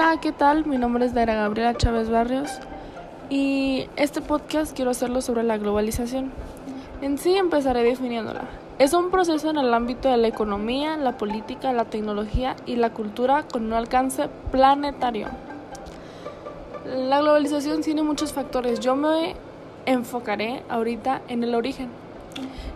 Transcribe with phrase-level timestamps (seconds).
[0.00, 0.64] Hola, ¿qué tal?
[0.64, 2.60] Mi nombre es Dara Gabriela Chávez Barrios
[3.30, 6.30] y este podcast quiero hacerlo sobre la globalización.
[7.02, 8.42] En sí empezaré definiéndola.
[8.78, 12.90] Es un proceso en el ámbito de la economía, la política, la tecnología y la
[12.90, 15.26] cultura con un alcance planetario.
[16.86, 18.78] La globalización tiene muchos factores.
[18.78, 19.34] Yo me
[19.84, 21.88] enfocaré ahorita en el origen.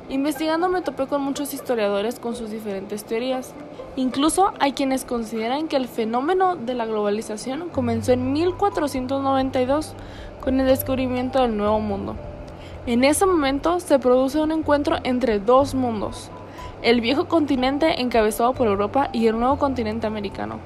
[0.09, 3.54] Investigando me topé con muchos historiadores con sus diferentes teorías.
[3.96, 9.95] Incluso hay quienes consideran que el fenómeno de la globalización comenzó en 1492
[10.40, 12.17] con el descubrimiento del Nuevo Mundo.
[12.86, 16.31] En ese momento se produce un encuentro entre dos mundos,
[16.82, 20.59] el viejo continente encabezado por Europa y el nuevo continente americano.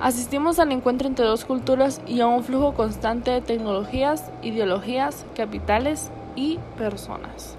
[0.00, 6.10] Asistimos al encuentro entre dos culturas y a un flujo constante de tecnologías, ideologías, capitales
[6.36, 7.56] y personas.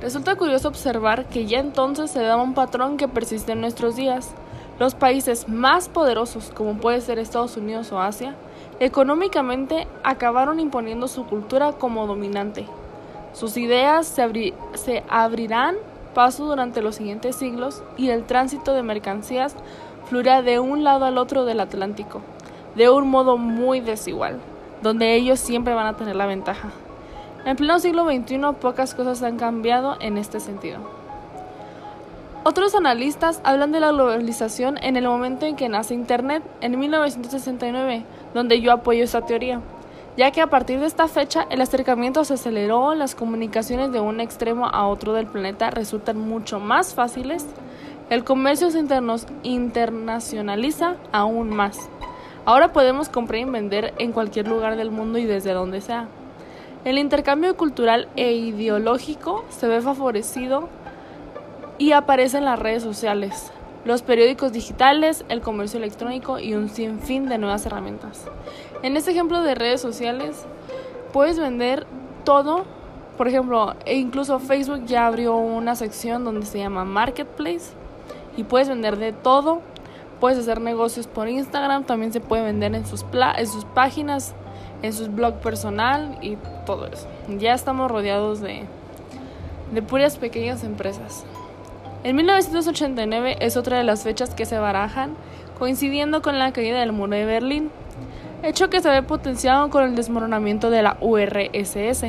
[0.00, 4.34] Resulta curioso observar que ya entonces se daba un patrón que persiste en nuestros días.
[4.78, 8.34] Los países más poderosos, como puede ser Estados Unidos o Asia,
[8.78, 12.66] económicamente acabaron imponiendo su cultura como dominante.
[13.32, 15.76] Sus ideas se abrirán
[16.14, 19.54] paso durante los siguientes siglos y el tránsito de mercancías
[20.08, 22.20] fluirá de un lado al otro del Atlántico,
[22.74, 24.40] de un modo muy desigual,
[24.82, 26.70] donde ellos siempre van a tener la ventaja.
[27.46, 30.80] En pleno siglo XXI pocas cosas han cambiado en este sentido.
[32.42, 38.04] Otros analistas hablan de la globalización en el momento en que nace Internet, en 1969,
[38.34, 39.60] donde yo apoyo esa teoría,
[40.16, 44.18] ya que a partir de esta fecha el acercamiento se aceleró, las comunicaciones de un
[44.18, 47.46] extremo a otro del planeta resultan mucho más fáciles,
[48.10, 48.84] el comercio se
[49.44, 51.78] internacionaliza aún más.
[52.44, 56.08] Ahora podemos comprar y vender en cualquier lugar del mundo y desde donde sea.
[56.84, 60.68] El intercambio cultural e ideológico se ve favorecido
[61.78, 63.50] y aparece en las redes sociales,
[63.84, 68.26] los periódicos digitales, el comercio electrónico y un sinfín de nuevas herramientas.
[68.82, 70.44] En este ejemplo de redes sociales,
[71.12, 71.86] puedes vender
[72.24, 72.64] todo.
[73.16, 77.72] Por ejemplo, e incluso Facebook ya abrió una sección donde se llama Marketplace
[78.36, 79.60] y puedes vender de todo.
[80.20, 84.34] Puedes hacer negocios por Instagram, también se puede vender en sus, en sus páginas
[84.86, 87.06] en su blog personal y todo eso.
[87.38, 88.62] Ya estamos rodeados de,
[89.72, 91.24] de puras pequeñas empresas.
[92.04, 95.14] En 1989 es otra de las fechas que se barajan,
[95.58, 97.70] coincidiendo con la caída del muro de Berlín,
[98.42, 102.04] hecho que se ve potenciado con el desmoronamiento de la URSS,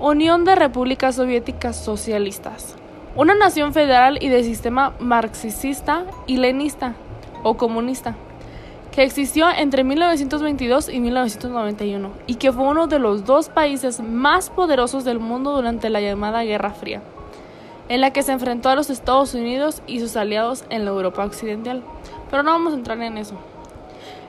[0.00, 2.74] Unión de Repúblicas Soviéticas Socialistas,
[3.14, 6.94] una nación federal y de sistema marxista y lenista
[7.42, 8.16] o comunista
[8.98, 14.50] que existió entre 1922 y 1991 y que fue uno de los dos países más
[14.50, 17.00] poderosos del mundo durante la llamada Guerra Fría,
[17.88, 21.24] en la que se enfrentó a los Estados Unidos y sus aliados en la Europa
[21.24, 21.84] Occidental.
[22.28, 23.36] Pero no vamos a entrar en eso.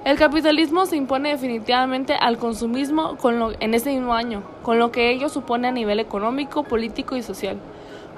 [0.06, 4.92] El capitalismo se impone definitivamente al consumismo con lo, en ese mismo año, con lo
[4.92, 7.58] que ello supone a nivel económico, político y social.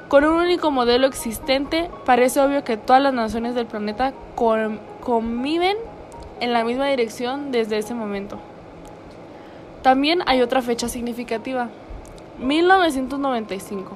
[0.09, 5.78] Con un único modelo existente, parece obvio que todas las naciones del planeta conviven
[6.41, 8.38] en la misma dirección desde ese momento.
[9.81, 11.69] También hay otra fecha significativa,
[12.40, 13.91] 1995,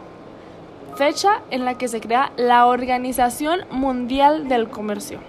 [0.96, 5.20] fecha en la que se crea la Organización Mundial del Comercio,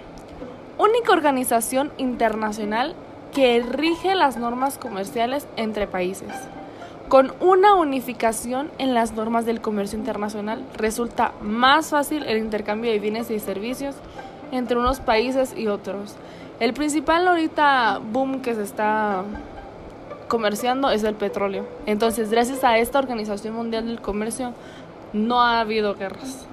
[0.77, 2.95] única organización internacional
[3.33, 6.29] que rige las normas comerciales entre países.
[7.09, 12.99] Con una unificación en las normas del comercio internacional resulta más fácil el intercambio de
[12.99, 13.95] bienes y servicios
[14.51, 16.15] entre unos países y otros,
[16.59, 19.23] el principal ahorita boom que se está
[20.27, 21.65] comerciando es el petróleo.
[21.85, 24.53] Entonces, gracias a esta Organización Mundial del Comercio,
[25.13, 26.47] no ha habido guerras.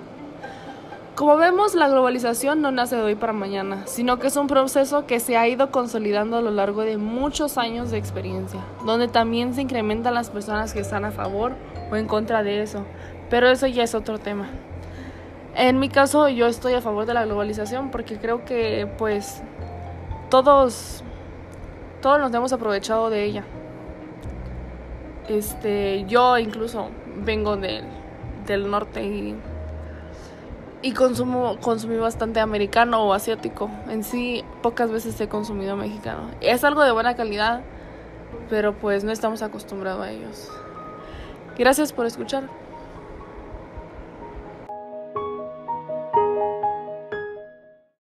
[1.15, 5.07] Como vemos, la globalización no nace de hoy para mañana, sino que es un proceso
[5.07, 9.55] que se ha ido consolidando a lo largo de muchos años de experiencia, donde también
[9.55, 11.53] se incrementan las personas que están a favor
[11.93, 12.85] o en contra de eso.
[13.31, 14.49] Pero eso ya es otro tema.
[15.57, 19.41] En mi caso, yo estoy a favor de la globalización porque creo que, pues,
[20.29, 21.05] todos,
[22.03, 23.45] todos nos hemos aprovechado de ella.
[25.29, 26.89] Este, yo incluso
[27.25, 27.85] vengo del,
[28.47, 29.37] del norte y,
[30.83, 33.71] y consumo, consumí bastante americano o asiático.
[33.89, 36.31] En sí, pocas veces he consumido mexicano.
[36.41, 37.61] Es algo de buena calidad,
[38.51, 40.51] pero pues no estamos acostumbrados a ellos.
[41.57, 42.64] Gracias por escuchar.